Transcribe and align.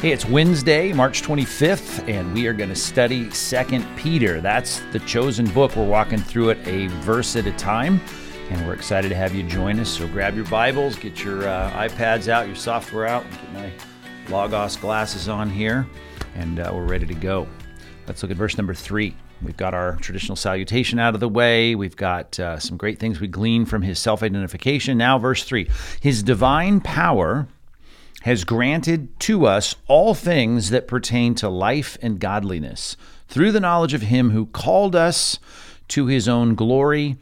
Hey, 0.00 0.12
it's 0.12 0.24
Wednesday, 0.24 0.94
March 0.94 1.20
25th, 1.20 2.08
and 2.08 2.32
we 2.32 2.46
are 2.46 2.54
going 2.54 2.70
to 2.70 2.74
study 2.74 3.28
2 3.28 3.84
Peter. 3.98 4.40
That's 4.40 4.80
the 4.92 4.98
chosen 5.00 5.44
book. 5.50 5.76
We're 5.76 5.84
walking 5.84 6.20
through 6.20 6.48
it 6.48 6.66
a 6.66 6.86
verse 7.02 7.36
at 7.36 7.46
a 7.46 7.52
time, 7.52 8.00
and 8.48 8.66
we're 8.66 8.72
excited 8.72 9.10
to 9.10 9.14
have 9.14 9.34
you 9.34 9.42
join 9.42 9.78
us. 9.78 9.90
So 9.90 10.08
grab 10.08 10.34
your 10.36 10.46
Bibles, 10.46 10.96
get 10.96 11.22
your 11.22 11.46
uh, 11.46 11.70
iPads 11.72 12.28
out, 12.28 12.46
your 12.46 12.56
software 12.56 13.06
out, 13.06 13.30
get 13.30 13.52
my 13.52 13.72
Logos 14.30 14.78
glasses 14.78 15.28
on 15.28 15.50
here, 15.50 15.86
and 16.34 16.60
uh, 16.60 16.70
we're 16.72 16.86
ready 16.86 17.04
to 17.04 17.14
go. 17.14 17.46
Let's 18.06 18.22
look 18.22 18.32
at 18.32 18.38
verse 18.38 18.56
number 18.56 18.72
three. 18.72 19.14
We've 19.42 19.58
got 19.58 19.74
our 19.74 19.96
traditional 19.96 20.36
salutation 20.36 20.98
out 20.98 21.12
of 21.12 21.20
the 21.20 21.28
way. 21.28 21.74
We've 21.74 21.94
got 21.94 22.40
uh, 22.40 22.58
some 22.58 22.78
great 22.78 22.98
things 22.98 23.20
we 23.20 23.28
glean 23.28 23.66
from 23.66 23.82
his 23.82 23.98
self 23.98 24.22
identification. 24.22 24.96
Now, 24.96 25.18
verse 25.18 25.44
3 25.44 25.68
His 26.00 26.22
divine 26.22 26.80
power 26.80 27.48
has 28.20 28.44
granted 28.44 29.18
to 29.20 29.46
us 29.46 29.74
all 29.86 30.14
things 30.14 30.70
that 30.70 30.88
pertain 30.88 31.34
to 31.36 31.48
life 31.48 31.96
and 32.02 32.20
godliness 32.20 32.96
through 33.28 33.52
the 33.52 33.60
knowledge 33.60 33.94
of 33.94 34.02
him 34.02 34.30
who 34.30 34.46
called 34.46 34.94
us 34.94 35.38
to 35.88 36.06
his 36.06 36.28
own 36.28 36.54
glory 36.54 37.16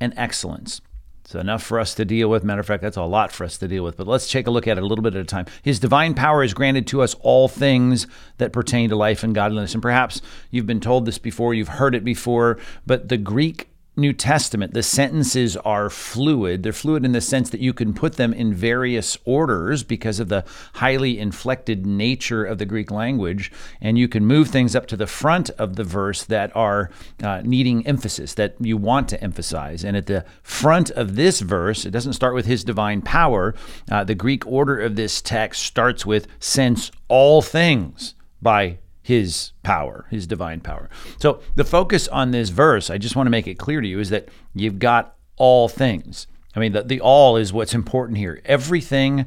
and 0.00 0.12
excellence. 0.16 0.80
So 1.24 1.40
enough 1.40 1.64
for 1.64 1.80
us 1.80 1.92
to 1.94 2.04
deal 2.04 2.28
with. 2.30 2.44
Matter 2.44 2.60
of 2.60 2.66
fact, 2.66 2.82
that's 2.82 2.96
a 2.96 3.02
lot 3.02 3.32
for 3.32 3.42
us 3.42 3.58
to 3.58 3.66
deal 3.66 3.82
with. 3.82 3.96
But 3.96 4.06
let's 4.06 4.30
take 4.30 4.46
a 4.46 4.50
look 4.50 4.68
at 4.68 4.78
it 4.78 4.84
a 4.84 4.86
little 4.86 5.02
bit 5.02 5.16
at 5.16 5.20
a 5.20 5.24
time. 5.24 5.46
His 5.62 5.80
divine 5.80 6.14
power 6.14 6.42
has 6.42 6.54
granted 6.54 6.86
to 6.88 7.02
us 7.02 7.14
all 7.20 7.48
things 7.48 8.06
that 8.38 8.52
pertain 8.52 8.90
to 8.90 8.96
life 8.96 9.24
and 9.24 9.34
godliness. 9.34 9.74
And 9.74 9.82
perhaps 9.82 10.22
you've 10.52 10.66
been 10.66 10.78
told 10.78 11.04
this 11.04 11.18
before, 11.18 11.52
you've 11.52 11.66
heard 11.66 11.96
it 11.96 12.04
before, 12.04 12.58
but 12.86 13.08
the 13.08 13.16
Greek 13.16 13.70
New 13.98 14.12
Testament, 14.12 14.74
the 14.74 14.82
sentences 14.82 15.56
are 15.56 15.88
fluid. 15.88 16.62
They're 16.62 16.72
fluid 16.72 17.04
in 17.04 17.12
the 17.12 17.20
sense 17.22 17.48
that 17.48 17.60
you 17.60 17.72
can 17.72 17.94
put 17.94 18.16
them 18.16 18.34
in 18.34 18.52
various 18.52 19.16
orders 19.24 19.82
because 19.82 20.20
of 20.20 20.28
the 20.28 20.44
highly 20.74 21.18
inflected 21.18 21.86
nature 21.86 22.44
of 22.44 22.58
the 22.58 22.66
Greek 22.66 22.90
language, 22.90 23.50
and 23.80 23.96
you 23.96 24.06
can 24.06 24.26
move 24.26 24.48
things 24.48 24.76
up 24.76 24.86
to 24.88 24.96
the 24.98 25.06
front 25.06 25.48
of 25.50 25.76
the 25.76 25.84
verse 25.84 26.24
that 26.24 26.54
are 26.54 26.90
uh, 27.22 27.40
needing 27.42 27.86
emphasis, 27.86 28.34
that 28.34 28.54
you 28.60 28.76
want 28.76 29.08
to 29.08 29.22
emphasize. 29.24 29.82
And 29.82 29.96
at 29.96 30.06
the 30.06 30.26
front 30.42 30.90
of 30.90 31.16
this 31.16 31.40
verse, 31.40 31.86
it 31.86 31.90
doesn't 31.90 32.12
start 32.12 32.34
with 32.34 32.44
his 32.44 32.64
divine 32.64 33.00
power. 33.00 33.54
Uh, 33.90 34.04
the 34.04 34.14
Greek 34.14 34.46
order 34.46 34.78
of 34.78 34.96
this 34.96 35.22
text 35.22 35.62
starts 35.62 36.04
with 36.04 36.26
since 36.38 36.90
all 37.08 37.40
things 37.40 38.14
by 38.42 38.78
his 39.06 39.52
power, 39.62 40.04
his 40.10 40.26
divine 40.26 40.58
power. 40.58 40.90
So 41.20 41.40
the 41.54 41.62
focus 41.62 42.08
on 42.08 42.32
this 42.32 42.48
verse, 42.48 42.90
I 42.90 42.98
just 42.98 43.14
want 43.14 43.28
to 43.28 43.30
make 43.30 43.46
it 43.46 43.54
clear 43.54 43.80
to 43.80 43.86
you, 43.86 44.00
is 44.00 44.10
that 44.10 44.28
you've 44.52 44.80
got 44.80 45.14
all 45.36 45.68
things. 45.68 46.26
I 46.56 46.58
mean, 46.58 46.72
the, 46.72 46.82
the 46.82 47.00
all 47.00 47.36
is 47.36 47.52
what's 47.52 47.72
important 47.72 48.18
here. 48.18 48.40
Everything 48.44 49.26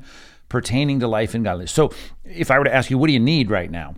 pertaining 0.49 0.99
to 0.99 1.07
life 1.07 1.33
and 1.33 1.45
godliness. 1.45 1.71
So 1.71 1.93
if 2.25 2.51
I 2.51 2.59
were 2.59 2.65
to 2.65 2.75
ask 2.75 2.89
you, 2.89 2.97
what 2.97 3.07
do 3.07 3.13
you 3.13 3.21
need 3.21 3.49
right 3.49 3.71
now? 3.71 3.95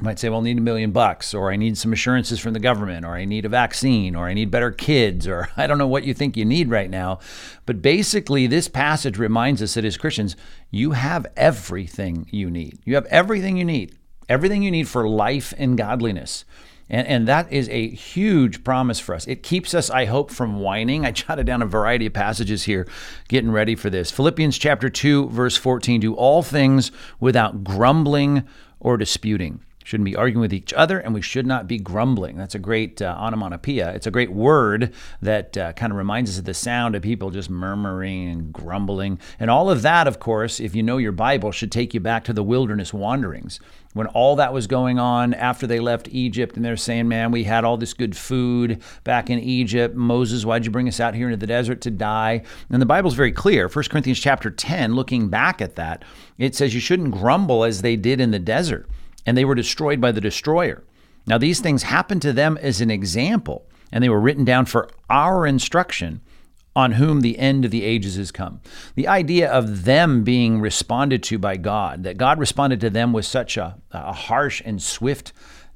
I 0.00 0.02
might 0.02 0.18
say, 0.18 0.28
well, 0.28 0.40
I 0.40 0.42
need 0.42 0.58
a 0.58 0.60
million 0.60 0.90
bucks, 0.90 1.32
or 1.34 1.52
I 1.52 1.56
need 1.56 1.78
some 1.78 1.92
assurances 1.92 2.40
from 2.40 2.52
the 2.52 2.58
government, 2.58 3.06
or 3.06 3.14
I 3.14 3.26
need 3.26 3.44
a 3.44 3.48
vaccine, 3.48 4.16
or 4.16 4.26
I 4.26 4.34
need 4.34 4.50
better 4.50 4.72
kids, 4.72 5.28
or 5.28 5.50
I 5.56 5.68
don't 5.68 5.78
know 5.78 5.86
what 5.86 6.02
you 6.02 6.14
think 6.14 6.36
you 6.36 6.44
need 6.44 6.68
right 6.68 6.90
now. 6.90 7.20
But 7.64 7.80
basically, 7.80 8.48
this 8.48 8.66
passage 8.66 9.18
reminds 9.18 9.62
us 9.62 9.74
that 9.74 9.84
as 9.84 9.96
Christians, 9.96 10.34
you 10.72 10.90
have 10.90 11.28
everything 11.36 12.26
you 12.32 12.50
need. 12.50 12.80
You 12.84 12.96
have 12.96 13.06
everything 13.06 13.56
you 13.56 13.64
need 13.64 13.94
everything 14.28 14.62
you 14.62 14.70
need 14.70 14.88
for 14.88 15.08
life 15.08 15.54
and 15.58 15.76
godliness. 15.76 16.44
And, 16.88 17.06
and 17.06 17.28
that 17.28 17.52
is 17.52 17.68
a 17.68 17.88
huge 17.88 18.62
promise 18.62 19.00
for 19.00 19.14
us. 19.14 19.26
It 19.26 19.42
keeps 19.42 19.74
us, 19.74 19.90
I 19.90 20.04
hope, 20.04 20.30
from 20.30 20.60
whining. 20.60 21.04
I 21.04 21.10
jotted 21.12 21.46
down 21.46 21.62
a 21.62 21.66
variety 21.66 22.06
of 22.06 22.12
passages 22.12 22.64
here 22.64 22.86
getting 23.28 23.50
ready 23.50 23.74
for 23.74 23.90
this. 23.90 24.10
Philippians 24.10 24.58
chapter 24.58 24.88
2, 24.88 25.30
verse 25.30 25.56
14 25.56 26.00
do 26.00 26.14
all 26.14 26.42
things 26.42 26.92
without 27.18 27.64
grumbling 27.64 28.46
or 28.78 28.96
disputing 28.96 29.60
shouldn't 29.86 30.04
be 30.04 30.16
arguing 30.16 30.40
with 30.40 30.52
each 30.52 30.72
other, 30.72 30.98
and 30.98 31.14
we 31.14 31.22
should 31.22 31.46
not 31.46 31.68
be 31.68 31.78
grumbling. 31.78 32.36
That's 32.36 32.56
a 32.56 32.58
great 32.58 33.00
uh, 33.00 33.16
onomatopoeia. 33.20 33.94
It's 33.94 34.08
a 34.08 34.10
great 34.10 34.32
word 34.32 34.92
that 35.22 35.56
uh, 35.56 35.74
kind 35.74 35.92
of 35.92 35.96
reminds 35.96 36.28
us 36.28 36.38
of 36.38 36.44
the 36.44 36.54
sound 36.54 36.96
of 36.96 37.02
people 37.02 37.30
just 37.30 37.48
murmuring 37.48 38.28
and 38.28 38.52
grumbling. 38.52 39.20
And 39.38 39.48
all 39.48 39.70
of 39.70 39.82
that, 39.82 40.08
of 40.08 40.18
course, 40.18 40.58
if 40.58 40.74
you 40.74 40.82
know 40.82 40.96
your 40.96 41.12
Bible, 41.12 41.52
should 41.52 41.70
take 41.70 41.94
you 41.94 42.00
back 42.00 42.24
to 42.24 42.32
the 42.32 42.42
wilderness 42.42 42.92
wanderings 42.92 43.60
when 43.92 44.08
all 44.08 44.34
that 44.34 44.52
was 44.52 44.66
going 44.66 44.98
on 44.98 45.32
after 45.34 45.68
they 45.68 45.78
left 45.78 46.08
Egypt, 46.10 46.56
and 46.56 46.64
they're 46.64 46.76
saying, 46.76 47.06
Man, 47.06 47.30
we 47.30 47.44
had 47.44 47.62
all 47.64 47.76
this 47.76 47.94
good 47.94 48.16
food 48.16 48.82
back 49.04 49.30
in 49.30 49.38
Egypt. 49.38 49.94
Moses, 49.94 50.44
why'd 50.44 50.64
you 50.64 50.72
bring 50.72 50.88
us 50.88 50.98
out 50.98 51.14
here 51.14 51.28
into 51.28 51.36
the 51.36 51.46
desert 51.46 51.80
to 51.82 51.92
die? 51.92 52.42
And 52.70 52.82
the 52.82 52.86
Bible's 52.86 53.14
very 53.14 53.30
clear. 53.30 53.68
1 53.68 53.84
Corinthians 53.84 54.18
chapter 54.18 54.50
10, 54.50 54.96
looking 54.96 55.28
back 55.28 55.62
at 55.62 55.76
that, 55.76 56.04
it 56.38 56.56
says 56.56 56.74
you 56.74 56.80
shouldn't 56.80 57.12
grumble 57.12 57.62
as 57.62 57.82
they 57.82 57.94
did 57.94 58.20
in 58.20 58.32
the 58.32 58.40
desert 58.40 58.88
and 59.26 59.36
they 59.36 59.44
were 59.44 59.54
destroyed 59.54 60.00
by 60.00 60.12
the 60.12 60.20
destroyer. 60.20 60.84
Now, 61.26 61.38
these 61.38 61.60
things 61.60 61.82
happened 61.82 62.22
to 62.22 62.32
them 62.32 62.56
as 62.62 62.80
an 62.80 62.90
example, 62.90 63.68
and 63.92 64.02
they 64.02 64.08
were 64.08 64.20
written 64.20 64.44
down 64.44 64.66
for 64.66 64.88
our 65.10 65.46
instruction 65.46 66.20
on 66.76 66.92
whom 66.92 67.22
the 67.22 67.38
end 67.38 67.64
of 67.64 67.70
the 67.70 67.84
ages 67.84 68.16
has 68.16 68.30
come. 68.30 68.60
The 68.94 69.08
idea 69.08 69.50
of 69.50 69.84
them 69.84 70.22
being 70.22 70.60
responded 70.60 71.22
to 71.24 71.38
by 71.38 71.56
God, 71.56 72.04
that 72.04 72.18
God 72.18 72.38
responded 72.38 72.80
to 72.82 72.90
them 72.90 73.12
with 73.12 73.24
such 73.24 73.56
a, 73.56 73.78
a 73.90 74.12
harsh 74.12 74.62
and 74.64 74.80
swift 74.80 75.32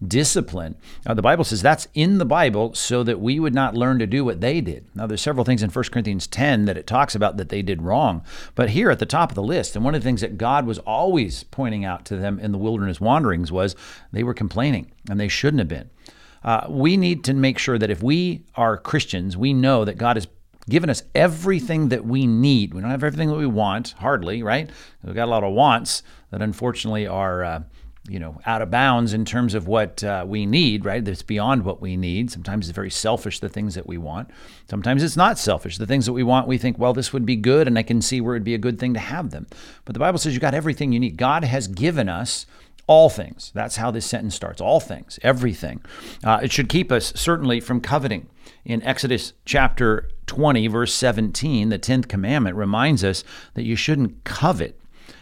discipline. 0.06 0.76
Now, 1.06 1.14
the 1.14 1.22
Bible 1.22 1.44
says 1.44 1.62
that's 1.62 1.88
in 1.94 2.18
the 2.18 2.24
Bible 2.24 2.74
so 2.74 3.02
that 3.02 3.20
we 3.20 3.38
would 3.38 3.54
not 3.54 3.74
learn 3.74 3.98
to 3.98 4.06
do 4.06 4.24
what 4.24 4.40
they 4.40 4.60
did. 4.60 4.86
Now, 4.94 5.06
there's 5.06 5.20
several 5.20 5.44
things 5.44 5.62
in 5.62 5.70
1 5.70 5.84
Corinthians 5.92 6.26
10 6.26 6.64
that 6.64 6.78
it 6.78 6.86
talks 6.86 7.14
about 7.14 7.36
that 7.36 7.50
they 7.50 7.62
did 7.62 7.82
wrong. 7.82 8.22
But 8.54 8.70
here 8.70 8.90
at 8.90 8.98
the 8.98 9.06
top 9.06 9.30
of 9.30 9.34
the 9.34 9.42
list, 9.42 9.76
and 9.76 9.84
one 9.84 9.94
of 9.94 10.00
the 10.00 10.04
things 10.08 10.22
that 10.22 10.38
God 10.38 10.66
was 10.66 10.78
always 10.80 11.44
pointing 11.44 11.84
out 11.84 12.04
to 12.06 12.16
them 12.16 12.38
in 12.38 12.52
the 12.52 12.58
wilderness 12.58 13.00
wanderings 13.00 13.52
was 13.52 13.76
they 14.12 14.22
were 14.22 14.34
complaining, 14.34 14.90
and 15.08 15.20
they 15.20 15.28
shouldn't 15.28 15.60
have 15.60 15.68
been. 15.68 15.90
Uh, 16.42 16.66
we 16.68 16.96
need 16.96 17.22
to 17.24 17.34
make 17.34 17.58
sure 17.58 17.78
that 17.78 17.90
if 17.90 18.02
we 18.02 18.44
are 18.54 18.78
Christians, 18.78 19.36
we 19.36 19.52
know 19.52 19.84
that 19.84 19.98
God 19.98 20.16
has 20.16 20.26
given 20.68 20.88
us 20.88 21.02
everything 21.14 21.88
that 21.90 22.06
we 22.06 22.26
need. 22.26 22.72
We 22.72 22.80
don't 22.80 22.90
have 22.90 23.04
everything 23.04 23.28
that 23.28 23.36
we 23.36 23.46
want, 23.46 23.94
hardly, 23.98 24.42
right? 24.42 24.70
We've 25.04 25.14
got 25.14 25.26
a 25.26 25.30
lot 25.30 25.44
of 25.44 25.52
wants 25.52 26.02
that 26.30 26.40
unfortunately 26.40 27.06
are. 27.06 27.44
Uh, 27.44 27.60
you 28.08 28.18
know, 28.18 28.40
out 28.46 28.62
of 28.62 28.70
bounds 28.70 29.12
in 29.12 29.24
terms 29.24 29.54
of 29.54 29.68
what 29.68 30.02
uh, 30.02 30.24
we 30.26 30.46
need, 30.46 30.84
right? 30.84 31.04
That's 31.04 31.22
beyond 31.22 31.64
what 31.64 31.80
we 31.80 31.96
need. 31.96 32.30
Sometimes 32.30 32.68
it's 32.68 32.74
very 32.74 32.90
selfish, 32.90 33.40
the 33.40 33.48
things 33.48 33.74
that 33.74 33.86
we 33.86 33.98
want. 33.98 34.30
Sometimes 34.68 35.02
it's 35.02 35.16
not 35.16 35.38
selfish. 35.38 35.76
The 35.76 35.86
things 35.86 36.06
that 36.06 36.14
we 36.14 36.22
want, 36.22 36.48
we 36.48 36.56
think, 36.56 36.78
well, 36.78 36.94
this 36.94 37.12
would 37.12 37.26
be 37.26 37.36
good, 37.36 37.66
and 37.66 37.78
I 37.78 37.82
can 37.82 38.00
see 38.00 38.20
where 38.20 38.34
it'd 38.34 38.44
be 38.44 38.54
a 38.54 38.58
good 38.58 38.78
thing 38.78 38.94
to 38.94 39.00
have 39.00 39.30
them. 39.30 39.46
But 39.84 39.92
the 39.92 40.00
Bible 40.00 40.18
says 40.18 40.32
you 40.32 40.40
got 40.40 40.54
everything 40.54 40.92
you 40.92 41.00
need. 41.00 41.18
God 41.18 41.44
has 41.44 41.68
given 41.68 42.08
us 42.08 42.46
all 42.86 43.10
things. 43.10 43.52
That's 43.54 43.76
how 43.76 43.90
this 43.90 44.06
sentence 44.06 44.34
starts. 44.34 44.60
All 44.60 44.80
things, 44.80 45.20
everything. 45.22 45.82
Uh, 46.24 46.40
it 46.42 46.50
should 46.50 46.68
keep 46.68 46.90
us 46.90 47.12
certainly 47.14 47.60
from 47.60 47.80
coveting. 47.80 48.28
In 48.64 48.82
Exodus 48.82 49.34
chapter 49.44 50.10
20, 50.26 50.66
verse 50.68 50.92
17, 50.94 51.68
the 51.68 51.78
10th 51.78 52.08
commandment 52.08 52.56
reminds 52.56 53.04
us 53.04 53.22
that 53.54 53.62
you 53.62 53.76
shouldn't 53.76 54.24
covet 54.24 54.79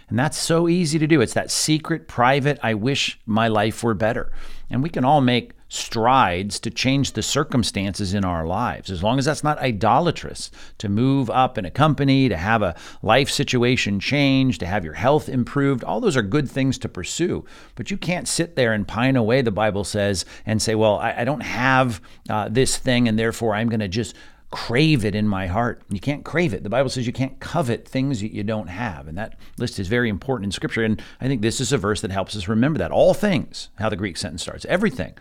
and 0.08 0.18
that's 0.18 0.38
so 0.38 0.68
easy 0.68 0.98
to 0.98 1.06
do. 1.06 1.20
It's 1.20 1.34
that 1.34 1.50
secret, 1.50 2.08
private, 2.08 2.58
I 2.62 2.74
wish 2.74 3.18
my 3.26 3.48
life 3.48 3.82
were 3.82 3.94
better. 3.94 4.32
And 4.70 4.82
we 4.82 4.90
can 4.90 5.04
all 5.04 5.20
make 5.20 5.52
strides 5.70 6.58
to 6.60 6.70
change 6.70 7.12
the 7.12 7.22
circumstances 7.22 8.14
in 8.14 8.24
our 8.24 8.46
lives, 8.46 8.90
as 8.90 9.02
long 9.02 9.18
as 9.18 9.26
that's 9.26 9.44
not 9.44 9.58
idolatrous, 9.58 10.50
to 10.78 10.88
move 10.88 11.28
up 11.28 11.58
in 11.58 11.66
a 11.66 11.70
company, 11.70 12.28
to 12.28 12.36
have 12.36 12.62
a 12.62 12.74
life 13.02 13.28
situation 13.28 14.00
change, 14.00 14.58
to 14.58 14.66
have 14.66 14.84
your 14.84 14.94
health 14.94 15.28
improved. 15.28 15.84
All 15.84 16.00
those 16.00 16.16
are 16.16 16.22
good 16.22 16.50
things 16.50 16.78
to 16.78 16.88
pursue. 16.88 17.44
But 17.74 17.90
you 17.90 17.98
can't 17.98 18.26
sit 18.26 18.56
there 18.56 18.72
and 18.72 18.88
pine 18.88 19.16
away, 19.16 19.42
the 19.42 19.50
Bible 19.50 19.84
says, 19.84 20.24
and 20.46 20.60
say, 20.62 20.74
well, 20.74 20.98
I, 20.98 21.18
I 21.18 21.24
don't 21.24 21.42
have 21.42 22.00
uh, 22.30 22.48
this 22.48 22.78
thing, 22.78 23.06
and 23.06 23.18
therefore 23.18 23.54
I'm 23.54 23.68
going 23.68 23.80
to 23.80 23.88
just 23.88 24.14
crave 24.50 25.04
it 25.04 25.14
in 25.14 25.28
my 25.28 25.46
heart. 25.46 25.82
You 25.90 26.00
can't 26.00 26.24
crave 26.24 26.54
it. 26.54 26.62
The 26.62 26.70
Bible 26.70 26.88
says 26.88 27.06
you 27.06 27.12
can't 27.12 27.38
covet 27.38 27.86
things 27.86 28.20
that 28.20 28.32
you 28.32 28.42
don't 28.42 28.68
have. 28.68 29.06
And 29.06 29.18
that 29.18 29.38
list 29.58 29.78
is 29.78 29.88
very 29.88 30.08
important 30.08 30.46
in 30.46 30.52
Scripture. 30.52 30.84
And 30.84 31.02
I 31.20 31.26
think 31.26 31.42
this 31.42 31.60
is 31.60 31.72
a 31.72 31.78
verse 31.78 32.00
that 32.00 32.10
helps 32.10 32.34
us 32.34 32.48
remember 32.48 32.78
that. 32.78 32.90
All 32.90 33.14
things, 33.14 33.68
how 33.76 33.88
the 33.88 33.96
Greek 33.96 34.16
sentence 34.16 34.42
starts, 34.42 34.64
everything. 34.66 35.14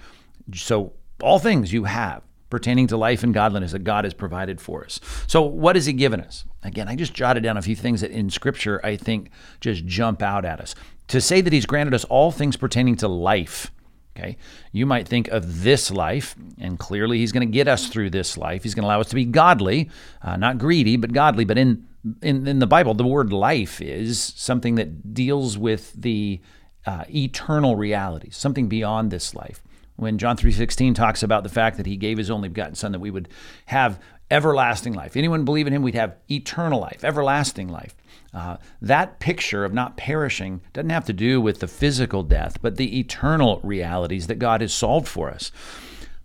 So, 0.54 0.94
all 1.22 1.40
things 1.40 1.74
you 1.74 1.86
have 1.86 2.22
pertaining 2.50 2.88
to 2.88 2.96
life 2.96 3.24
and 3.24 3.34
godliness 3.34 3.72
that 3.74 3.84
God 3.84 4.06
has 4.06 4.14
provided 4.14 4.62
for 4.62 4.86
us. 4.86 5.00
So, 5.28 5.42
what 5.42 5.76
has 5.76 5.86
He 5.86 5.94
given 5.94 6.22
us? 6.22 6.46
Again, 6.64 6.88
I 6.88 6.96
just 6.96 7.14
jotted 7.14 7.44
down 7.44 7.58
a 7.58 7.62
few 7.62 7.76
things 7.76 8.02
that 8.02 8.12
in 8.12 8.30
Scripture 8.30 8.80
I 8.86 8.96
think 8.96 9.32
just 9.60 9.86
jump 9.86 10.22
out 10.22 10.46
at 10.46 10.62
us. 10.62 10.74
To 11.10 11.20
say 11.20 11.42
that 11.42 11.52
He's 11.52 11.66
granted 11.66 11.94
us 11.94 12.06
all 12.06 12.32
things 12.32 12.56
pertaining 12.56 12.96
to 12.98 13.08
life 13.08 13.72
Okay. 14.18 14.38
You 14.72 14.86
might 14.86 15.08
think 15.08 15.28
of 15.28 15.64
this 15.64 15.92
life, 15.92 16.36
and 16.60 16.80
clearly 16.80 17.20
He's 17.20 17.32
going 17.32 17.48
to 17.48 17.52
get 17.52 17.68
us 17.68 17.88
through 17.88 18.10
this 18.10 18.38
life. 18.38 18.64
He's 18.64 18.74
going 18.74 18.84
to 18.84 18.88
allow 18.88 19.00
us 19.00 19.10
to 19.10 19.16
be 19.16 19.26
godly, 19.26 19.90
uh, 20.22 20.38
not 20.38 20.58
greedy, 20.58 20.98
but 20.98 21.14
godly. 21.14 21.46
But 21.46 21.58
in, 21.58 21.88
in, 22.22 22.48
in 22.48 22.60
the 22.60 22.68
Bible, 22.68 22.94
the 22.94 23.06
word 23.06 23.32
life 23.32 23.80
is 23.80 24.34
something 24.36 24.76
that 24.76 25.14
deals 25.14 25.58
with 25.58 25.94
the 25.94 26.42
uh, 26.86 27.04
eternal 27.14 27.76
reality, 27.76 28.30
something 28.32 28.68
beyond 28.68 29.12
this 29.12 29.36
life. 29.36 29.62
When 29.98 30.18
John 30.18 30.38
3:16 30.38 30.96
talks 30.96 31.22
about 31.22 31.44
the 31.44 31.50
fact 31.50 31.78
that 31.78 31.86
he 31.86 31.98
gave 31.98 32.18
his 32.18 32.32
only 32.32 32.50
begotten 32.50 32.76
son 32.76 32.94
that 32.94 33.00
we 33.00 33.12
would 33.12 33.30
have 33.68 34.00
everlasting 34.30 34.94
life. 34.94 35.16
Anyone 35.16 35.46
believe 35.46 35.68
in 35.68 35.74
him, 35.74 35.82
we'd 35.82 35.96
have 35.96 36.16
eternal 36.30 36.80
life, 36.80 37.04
everlasting 37.04 37.70
life. 37.70 37.96
Uh, 38.34 38.58
that 38.82 39.20
picture 39.20 39.64
of 39.66 39.74
not 39.74 39.98
perishing 39.98 40.62
doesn't 40.74 40.90
have 40.90 41.06
to 41.06 41.14
do 41.14 41.40
with 41.42 41.60
the 41.60 41.68
physical 41.68 42.24
death, 42.24 42.58
but 42.62 42.76
the 42.76 43.00
eternal 43.00 43.60
realities 43.64 44.28
that 44.28 44.40
God 44.40 44.62
has 44.62 44.74
solved 44.74 45.08
for 45.08 45.30
us. 45.30 45.52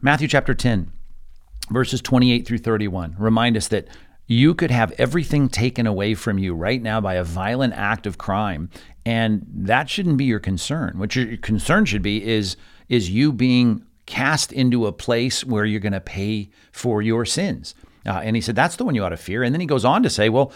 Matthew 0.01 0.29
chapter 0.29 0.55
10, 0.55 0.91
verses 1.71 2.01
28 2.01 2.47
through 2.47 2.59
31 2.59 3.17
remind 3.19 3.57
us 3.57 3.69
that 3.69 3.89
you 4.27 4.55
could 4.55 4.71
have 4.71 4.93
everything 4.99 5.49
taken 5.49 5.87
away 5.87 6.15
from 6.15 6.39
you 6.39 6.55
right 6.55 6.81
now 6.81 7.01
by 7.01 7.15
a 7.15 7.25
violent 7.25 7.75
act 7.75 8.07
of 8.07 8.19
crime, 8.19 8.71
and 9.05 9.45
that 9.49 9.91
shouldn't 9.91 10.17
be 10.17 10.25
your 10.25 10.41
concern. 10.41 10.99
What 10.99 11.15
your 11.17 11.37
concern 11.39 11.85
should 11.85 12.03
be 12.03 12.25
is 12.25 12.57
is 12.89 13.11
you 13.11 13.33
being 13.33 13.85
cast 14.07 14.53
into 14.53 14.87
a 14.87 14.93
place 14.93 15.45
where 15.45 15.65
you're 15.65 15.81
going 15.81 15.93
to 15.93 16.01
pay 16.01 16.51
for 16.73 17.01
your 17.01 17.25
sins. 17.25 17.75
Uh, 18.05 18.21
and 18.23 18.35
he 18.37 18.43
said, 18.43 18.57
that's 18.57 18.77
the 18.77 18.85
one 18.85 18.95
you 18.95 19.05
ought 19.05 19.11
to 19.11 19.17
fear. 19.17 19.43
And 19.43 19.55
then 19.55 19.61
he 19.61 19.67
goes 19.67 19.85
on 19.85 20.03
to 20.03 20.11
say, 20.11 20.29
well, 20.29 20.53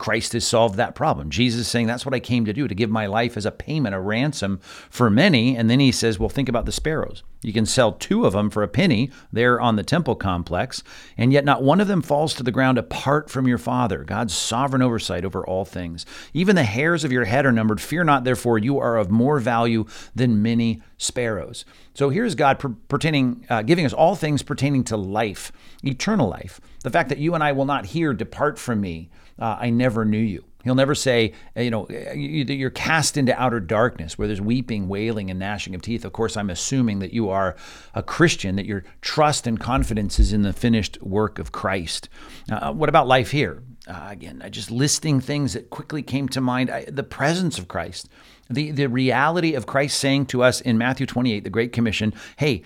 Christ 0.00 0.32
has 0.32 0.46
solved 0.46 0.76
that 0.76 0.94
problem. 0.94 1.28
Jesus 1.28 1.60
is 1.60 1.68
saying 1.68 1.86
that's 1.86 2.06
what 2.06 2.14
I 2.14 2.20
came 2.20 2.46
to 2.46 2.54
do, 2.54 2.66
to 2.66 2.74
give 2.74 2.88
my 2.88 3.04
life 3.04 3.36
as 3.36 3.44
a 3.44 3.50
payment, 3.52 3.94
a 3.94 4.00
ransom 4.00 4.58
for 4.88 5.10
many. 5.10 5.56
And 5.56 5.68
then 5.68 5.78
he 5.78 5.92
says, 5.92 6.18
well, 6.18 6.30
think 6.30 6.48
about 6.48 6.64
the 6.64 6.72
sparrows. 6.72 7.22
You 7.42 7.52
can 7.52 7.66
sell 7.66 7.92
two 7.92 8.24
of 8.24 8.32
them 8.32 8.48
for 8.48 8.62
a 8.62 8.68
penny 8.68 9.10
there 9.30 9.60
on 9.60 9.76
the 9.76 9.82
temple 9.82 10.14
complex, 10.14 10.82
and 11.18 11.34
yet 11.34 11.44
not 11.44 11.62
one 11.62 11.80
of 11.80 11.88
them 11.88 12.00
falls 12.00 12.32
to 12.34 12.42
the 12.42 12.50
ground 12.50 12.78
apart 12.78 13.30
from 13.30 13.46
your 13.46 13.58
Father, 13.58 14.02
God's 14.04 14.34
sovereign 14.34 14.82
oversight 14.82 15.24
over 15.24 15.46
all 15.46 15.66
things. 15.66 16.06
Even 16.32 16.56
the 16.56 16.64
hairs 16.64 17.04
of 17.04 17.12
your 17.12 17.26
head 17.26 17.44
are 17.44 17.52
numbered. 17.52 17.80
Fear 17.80 18.04
not, 18.04 18.24
therefore, 18.24 18.58
you 18.58 18.78
are 18.78 18.96
of 18.96 19.10
more 19.10 19.38
value 19.38 19.84
than 20.14 20.42
many 20.42 20.82
sparrows. 20.96 21.66
So 21.92 22.08
here's 22.08 22.34
God 22.34 22.58
pertaining, 22.88 23.46
uh, 23.50 23.62
giving 23.62 23.84
us 23.84 23.92
all 23.92 24.16
things 24.16 24.42
pertaining 24.42 24.84
to 24.84 24.96
life, 24.96 25.52
eternal 25.84 26.28
life. 26.28 26.58
The 26.82 26.90
fact 26.90 27.10
that 27.10 27.18
you 27.18 27.34
and 27.34 27.44
I 27.44 27.52
will 27.52 27.66
not 27.66 27.86
hear, 27.86 28.14
depart 28.14 28.58
from 28.58 28.80
me 28.80 29.10
uh, 29.40 29.56
I 29.58 29.70
never 29.70 30.04
knew 30.04 30.18
you. 30.18 30.44
He'll 30.62 30.74
never 30.74 30.94
say, 30.94 31.32
uh, 31.56 31.62
you 31.62 31.70
know, 31.70 31.86
uh, 31.86 32.12
you're 32.12 32.70
cast 32.70 33.16
into 33.16 33.38
outer 33.40 33.60
darkness 33.60 34.18
where 34.18 34.28
there's 34.28 34.40
weeping, 34.40 34.88
wailing, 34.88 35.30
and 35.30 35.40
gnashing 35.40 35.74
of 35.74 35.82
teeth. 35.82 36.04
Of 36.04 36.12
course, 36.12 36.36
I'm 36.36 36.50
assuming 36.50 36.98
that 36.98 37.12
you 37.12 37.30
are 37.30 37.56
a 37.94 38.02
Christian, 38.02 38.56
that 38.56 38.66
your 38.66 38.84
trust 39.00 39.46
and 39.46 39.58
confidence 39.58 40.18
is 40.18 40.32
in 40.32 40.42
the 40.42 40.52
finished 40.52 41.00
work 41.02 41.38
of 41.38 41.52
Christ. 41.52 42.08
Uh, 42.50 42.72
what 42.72 42.88
about 42.88 43.06
life 43.06 43.30
here? 43.30 43.62
Uh, 43.86 44.08
again, 44.10 44.46
just 44.50 44.70
listing 44.70 45.20
things 45.20 45.54
that 45.54 45.70
quickly 45.70 46.02
came 46.02 46.28
to 46.28 46.40
mind. 46.40 46.70
I, 46.70 46.84
the 46.84 47.02
presence 47.02 47.58
of 47.58 47.66
Christ, 47.66 48.08
the, 48.50 48.70
the 48.70 48.88
reality 48.88 49.54
of 49.54 49.66
Christ 49.66 49.98
saying 49.98 50.26
to 50.26 50.42
us 50.42 50.60
in 50.60 50.76
Matthew 50.76 51.06
28, 51.06 51.44
the 51.44 51.50
Great 51.50 51.72
Commission, 51.72 52.12
hey, 52.36 52.62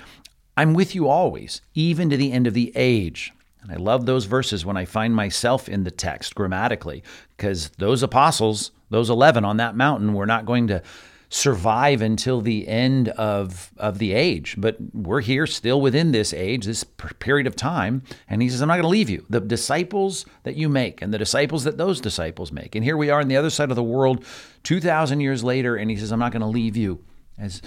I'm 0.56 0.74
with 0.74 0.94
you 0.94 1.08
always, 1.08 1.60
even 1.74 2.10
to 2.10 2.16
the 2.16 2.32
end 2.32 2.46
of 2.46 2.54
the 2.54 2.72
age. 2.74 3.32
And 3.64 3.72
I 3.72 3.76
love 3.76 4.06
those 4.06 4.26
verses 4.26 4.64
when 4.64 4.76
I 4.76 4.84
find 4.84 5.14
myself 5.14 5.68
in 5.68 5.84
the 5.84 5.90
text 5.90 6.34
grammatically, 6.34 7.02
because 7.36 7.70
those 7.78 8.02
apostles, 8.02 8.70
those 8.90 9.10
11 9.10 9.44
on 9.44 9.56
that 9.56 9.74
mountain, 9.74 10.12
were 10.12 10.26
not 10.26 10.44
going 10.44 10.68
to 10.68 10.82
survive 11.30 12.00
until 12.00 12.40
the 12.40 12.68
end 12.68 13.08
of, 13.08 13.72
of 13.78 13.98
the 13.98 14.12
age. 14.12 14.54
But 14.58 14.76
we're 14.92 15.22
here 15.22 15.46
still 15.46 15.80
within 15.80 16.12
this 16.12 16.32
age, 16.32 16.66
this 16.66 16.84
period 16.84 17.46
of 17.46 17.56
time. 17.56 18.02
And 18.28 18.42
he 18.42 18.48
says, 18.48 18.60
I'm 18.60 18.68
not 18.68 18.74
going 18.74 18.82
to 18.82 18.88
leave 18.88 19.10
you. 19.10 19.24
The 19.30 19.40
disciples 19.40 20.26
that 20.44 20.54
you 20.54 20.68
make 20.68 21.02
and 21.02 21.12
the 21.12 21.18
disciples 21.18 21.64
that 21.64 21.78
those 21.78 22.00
disciples 22.00 22.52
make. 22.52 22.76
And 22.76 22.84
here 22.84 22.96
we 22.96 23.10
are 23.10 23.20
on 23.20 23.28
the 23.28 23.36
other 23.36 23.50
side 23.50 23.70
of 23.70 23.76
the 23.76 23.82
world 23.82 24.24
2,000 24.62 25.20
years 25.20 25.42
later. 25.42 25.74
And 25.74 25.90
he 25.90 25.96
says, 25.96 26.12
I'm 26.12 26.20
not 26.20 26.32
going 26.32 26.42
to 26.42 26.46
leave 26.46 26.76
you. 26.76 27.02
As 27.36 27.62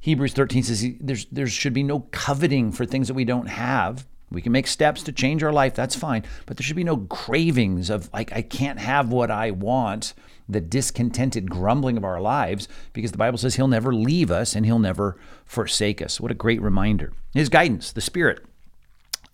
Hebrews 0.00 0.34
13 0.34 0.64
says, 0.64 0.86
there's, 1.00 1.24
there 1.26 1.46
should 1.46 1.72
be 1.72 1.84
no 1.84 2.00
coveting 2.10 2.70
for 2.70 2.84
things 2.84 3.08
that 3.08 3.14
we 3.14 3.24
don't 3.24 3.46
have 3.46 4.06
we 4.30 4.42
can 4.42 4.52
make 4.52 4.66
steps 4.66 5.02
to 5.04 5.12
change 5.12 5.42
our 5.42 5.52
life, 5.52 5.74
that's 5.74 5.94
fine. 5.94 6.24
But 6.46 6.56
there 6.56 6.64
should 6.64 6.76
be 6.76 6.84
no 6.84 6.96
cravings 6.96 7.90
of, 7.90 8.12
like, 8.12 8.32
I 8.32 8.42
can't 8.42 8.78
have 8.78 9.10
what 9.10 9.30
I 9.30 9.52
want, 9.52 10.14
the 10.48 10.60
discontented 10.60 11.48
grumbling 11.48 11.96
of 11.96 12.04
our 12.04 12.20
lives, 12.20 12.66
because 12.92 13.12
the 13.12 13.18
Bible 13.18 13.38
says 13.38 13.54
He'll 13.54 13.68
never 13.68 13.94
leave 13.94 14.30
us 14.30 14.56
and 14.56 14.66
He'll 14.66 14.80
never 14.80 15.16
forsake 15.44 16.02
us. 16.02 16.20
What 16.20 16.32
a 16.32 16.34
great 16.34 16.60
reminder. 16.60 17.12
His 17.34 17.48
guidance, 17.48 17.92
the 17.92 18.00
Spirit. 18.00 18.44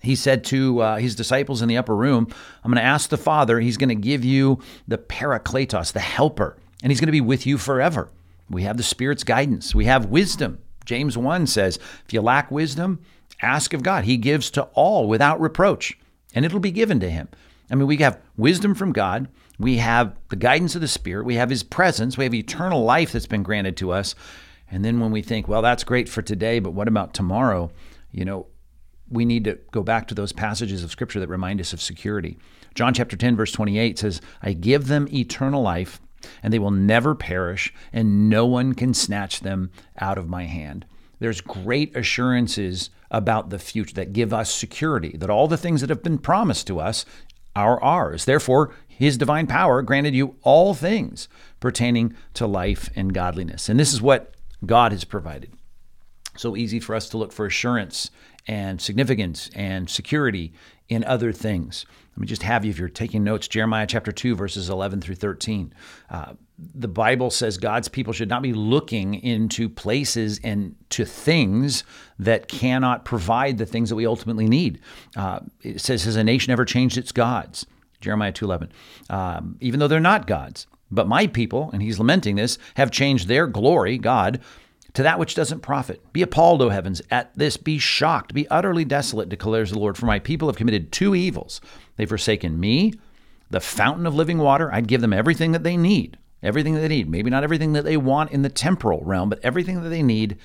He 0.00 0.16
said 0.16 0.44
to 0.46 0.80
uh, 0.80 0.96
his 0.96 1.14
disciples 1.14 1.62
in 1.62 1.68
the 1.68 1.76
upper 1.76 1.94
room, 1.94 2.26
I'm 2.64 2.70
going 2.72 2.82
to 2.82 2.86
ask 2.86 3.08
the 3.08 3.16
Father, 3.16 3.60
He's 3.60 3.76
going 3.76 3.88
to 3.88 3.94
give 3.94 4.24
you 4.24 4.60
the 4.88 4.98
Parakletos, 4.98 5.92
the 5.92 6.00
helper, 6.00 6.58
and 6.82 6.90
He's 6.90 7.00
going 7.00 7.06
to 7.06 7.12
be 7.12 7.20
with 7.20 7.46
you 7.46 7.56
forever. 7.56 8.10
We 8.50 8.64
have 8.64 8.76
the 8.76 8.82
Spirit's 8.82 9.24
guidance, 9.24 9.74
we 9.74 9.86
have 9.86 10.06
wisdom. 10.06 10.58
James 10.84 11.16
1 11.16 11.46
says, 11.46 11.78
If 12.04 12.12
you 12.12 12.20
lack 12.20 12.50
wisdom, 12.50 13.00
Ask 13.42 13.74
of 13.74 13.82
God. 13.82 14.04
He 14.04 14.16
gives 14.16 14.50
to 14.52 14.62
all 14.74 15.08
without 15.08 15.40
reproach, 15.40 15.98
and 16.34 16.44
it'll 16.44 16.60
be 16.60 16.70
given 16.70 17.00
to 17.00 17.10
him. 17.10 17.28
I 17.70 17.74
mean, 17.74 17.86
we 17.86 17.96
have 17.98 18.20
wisdom 18.36 18.74
from 18.74 18.92
God. 18.92 19.28
We 19.58 19.78
have 19.78 20.14
the 20.28 20.36
guidance 20.36 20.74
of 20.74 20.80
the 20.80 20.88
Spirit. 20.88 21.24
We 21.24 21.36
have 21.36 21.50
His 21.50 21.62
presence. 21.62 22.18
We 22.18 22.24
have 22.24 22.34
eternal 22.34 22.84
life 22.84 23.12
that's 23.12 23.26
been 23.26 23.42
granted 23.42 23.76
to 23.78 23.92
us. 23.92 24.14
And 24.70 24.84
then 24.84 25.00
when 25.00 25.10
we 25.10 25.22
think, 25.22 25.48
well, 25.48 25.62
that's 25.62 25.84
great 25.84 26.08
for 26.08 26.22
today, 26.22 26.58
but 26.58 26.72
what 26.72 26.88
about 26.88 27.14
tomorrow? 27.14 27.70
You 28.10 28.24
know, 28.24 28.46
we 29.08 29.24
need 29.24 29.44
to 29.44 29.58
go 29.70 29.82
back 29.82 30.08
to 30.08 30.14
those 30.14 30.32
passages 30.32 30.82
of 30.82 30.90
Scripture 30.90 31.20
that 31.20 31.28
remind 31.28 31.60
us 31.60 31.72
of 31.72 31.80
security. 31.80 32.38
John 32.74 32.94
chapter 32.94 33.16
10, 33.16 33.36
verse 33.36 33.52
28 33.52 33.98
says, 33.98 34.20
I 34.42 34.52
give 34.54 34.88
them 34.88 35.08
eternal 35.12 35.62
life, 35.62 36.00
and 36.42 36.52
they 36.52 36.58
will 36.58 36.70
never 36.70 37.14
perish, 37.14 37.72
and 37.92 38.30
no 38.30 38.46
one 38.46 38.74
can 38.74 38.94
snatch 38.94 39.40
them 39.40 39.70
out 39.98 40.18
of 40.18 40.28
my 40.28 40.44
hand. 40.44 40.86
There's 41.22 41.40
great 41.40 41.96
assurances 41.96 42.90
about 43.10 43.50
the 43.50 43.58
future 43.58 43.94
that 43.94 44.12
give 44.12 44.34
us 44.34 44.52
security, 44.52 45.16
that 45.19 45.30
all 45.30 45.46
the 45.46 45.56
things 45.56 45.80
that 45.80 45.90
have 45.90 46.02
been 46.02 46.19
promised 46.19 46.66
to 46.66 46.80
us 46.80 47.04
are 47.54 47.80
ours. 47.80 48.24
Therefore, 48.24 48.74
his 48.88 49.16
divine 49.16 49.46
power 49.46 49.82
granted 49.82 50.14
you 50.14 50.34
all 50.42 50.74
things 50.74 51.28
pertaining 51.60 52.14
to 52.34 52.46
life 52.46 52.90
and 52.96 53.14
godliness. 53.14 53.69
And 53.69 53.78
this 53.78 53.92
is 53.92 54.02
what 54.02 54.34
God 54.66 54.90
has 54.90 55.04
provided. 55.04 55.52
So 56.36 56.56
easy 56.56 56.80
for 56.80 56.94
us 56.94 57.08
to 57.10 57.19
look 57.19 57.32
for 57.32 57.46
assurance 57.46 58.10
and 58.48 58.80
significance 58.80 59.48
and 59.54 59.88
security 59.88 60.52
in 60.92 61.04
other 61.04 61.32
things. 61.32 61.86
Let 62.14 62.20
me 62.20 62.26
just 62.26 62.42
have 62.42 62.64
you, 62.64 62.70
if 62.70 62.78
you're 62.78 62.88
taking 62.88 63.24
notes, 63.24 63.48
Jeremiah 63.48 63.86
chapter 63.86 64.12
2, 64.12 64.34
verses 64.34 64.68
11 64.68 65.00
through 65.00 65.14
13. 65.14 65.72
Uh, 66.10 66.34
the 66.74 66.88
Bible 66.88 67.30
says 67.30 67.56
God's 67.56 67.88
people 67.88 68.12
should 68.12 68.28
not 68.28 68.42
be 68.42 68.52
looking 68.52 69.14
into 69.14 69.68
places 69.68 70.38
and 70.44 70.76
to 70.90 71.04
things 71.04 71.84
that 72.18 72.48
cannot 72.48 73.04
provide 73.04 73.58
the 73.58 73.66
things 73.66 73.88
that 73.88 73.96
we 73.96 74.06
ultimately 74.06 74.46
need. 74.46 74.80
Uh, 75.16 75.40
it 75.62 75.80
says, 75.80 76.04
"Has 76.04 76.16
a 76.16 76.22
nation 76.22 76.52
ever 76.52 76.64
changed 76.64 76.98
its 76.98 77.12
gods?" 77.12 77.66
Jeremiah 78.00 78.32
2:11. 78.32 78.70
Um, 79.08 79.56
even 79.60 79.80
though 79.80 79.88
they're 79.88 80.00
not 80.00 80.26
gods, 80.26 80.66
but 80.90 81.08
my 81.08 81.26
people, 81.26 81.70
and 81.72 81.82
he's 81.82 81.98
lamenting 81.98 82.36
this, 82.36 82.58
have 82.74 82.90
changed 82.90 83.26
their 83.26 83.46
glory, 83.46 83.96
God, 83.96 84.40
to 84.94 85.02
that 85.02 85.18
which 85.18 85.34
doesn't 85.34 85.60
profit. 85.60 86.00
Be 86.12 86.22
appalled, 86.22 86.62
O 86.62 86.68
heavens, 86.68 87.00
at 87.11 87.37
this. 87.37 87.56
Be 87.56 87.78
shocked. 87.78 88.34
Be 88.34 88.49
utterly 88.49 88.84
desolate, 88.84 89.28
declares 89.28 89.70
the 89.70 89.78
Lord. 89.78 89.96
For 89.96 90.06
my 90.06 90.18
people 90.18 90.49
have 90.49 90.56
committed 90.56 90.92
two 90.92 91.14
evils. 91.14 91.61
They've 91.96 92.08
forsaken 92.08 92.61
me, 92.61 92.94
the 93.50 93.61
fountain 93.61 94.06
of 94.06 94.14
living 94.14 94.38
water. 94.38 94.72
I'd 94.72 94.88
give 94.88 95.00
them 95.00 95.12
everything 95.12 95.52
that 95.52 95.62
they 95.62 95.76
need 95.76 96.18
everything 96.42 96.75
that 96.75 96.80
they 96.80 96.88
need. 96.88 97.08
Maybe 97.08 97.30
not 97.30 97.44
everything 97.44 97.72
that 97.75 97.84
they 97.84 97.96
want 97.96 98.32
in 98.32 98.42
the 98.42 98.49
temporal 98.49 99.02
realm, 99.04 99.28
but 99.28 99.40
everything 99.42 99.82
that 99.82 99.88
they 99.88 100.02
need. 100.02 100.37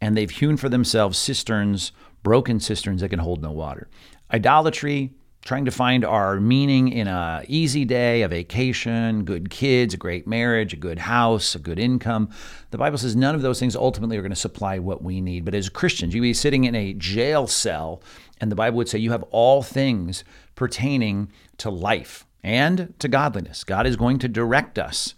And 0.00 0.16
they've 0.16 0.30
hewn 0.30 0.56
for 0.56 0.68
themselves 0.68 1.18
cisterns, 1.18 1.92
broken 2.22 2.60
cisterns 2.60 3.00
that 3.00 3.10
can 3.10 3.18
hold 3.18 3.42
no 3.42 3.52
water. 3.52 3.88
Idolatry, 4.32 5.12
trying 5.44 5.66
to 5.66 5.70
find 5.70 6.04
our 6.04 6.40
meaning 6.40 6.88
in 6.88 7.06
a 7.06 7.44
easy 7.48 7.84
day, 7.84 8.22
a 8.22 8.28
vacation, 8.28 9.24
good 9.24 9.50
kids, 9.50 9.92
a 9.92 9.96
great 9.98 10.26
marriage, 10.26 10.72
a 10.72 10.76
good 10.76 10.98
house, 10.98 11.54
a 11.54 11.58
good 11.58 11.78
income. 11.78 12.30
The 12.70 12.78
Bible 12.78 12.96
says 12.96 13.14
none 13.14 13.34
of 13.34 13.42
those 13.42 13.60
things 13.60 13.76
ultimately 13.76 14.16
are 14.16 14.22
going 14.22 14.30
to 14.30 14.36
supply 14.36 14.78
what 14.78 15.02
we 15.02 15.20
need. 15.20 15.44
But 15.44 15.54
as 15.54 15.68
Christians, 15.68 16.14
you'd 16.14 16.22
be 16.22 16.32
sitting 16.32 16.64
in 16.64 16.74
a 16.74 16.94
jail 16.94 17.46
cell, 17.46 18.02
and 18.40 18.50
the 18.50 18.56
Bible 18.56 18.78
would 18.78 18.88
say 18.88 18.98
you 18.98 19.10
have 19.10 19.24
all 19.24 19.62
things 19.62 20.24
pertaining 20.54 21.30
to 21.58 21.68
life 21.68 22.26
and 22.42 22.94
to 22.98 23.08
godliness. 23.08 23.64
God 23.64 23.86
is 23.86 23.96
going 23.96 24.18
to 24.20 24.28
direct 24.28 24.78
us 24.78 25.14